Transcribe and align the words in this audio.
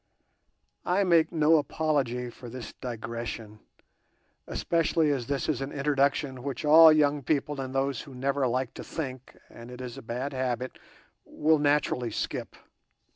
I 0.83 1.03
make 1.03 1.31
no 1.31 1.57
apology 1.57 2.31
for 2.31 2.49
this 2.49 2.73
digression, 2.73 3.59
especially 4.47 5.11
as 5.11 5.27
this 5.27 5.47
is 5.47 5.61
an 5.61 5.71
introduction 5.71 6.41
which 6.41 6.65
all 6.65 6.91
young 6.91 7.21
people 7.21 7.61
and 7.61 7.75
those 7.75 8.01
who 8.01 8.15
never 8.15 8.47
like 8.47 8.73
to 8.73 8.83
think 8.83 9.37
(and 9.47 9.69
it 9.69 9.79
is 9.79 9.99
a 9.99 10.01
bad 10.01 10.33
habit) 10.33 10.79
will 11.23 11.59
naturally 11.59 12.09
skip. 12.09 12.55